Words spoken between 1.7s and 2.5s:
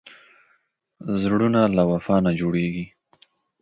له وفا نه